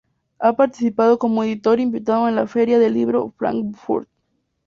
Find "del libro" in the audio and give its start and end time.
2.79-3.25